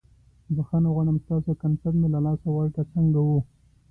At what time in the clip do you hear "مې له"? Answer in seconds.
1.99-2.19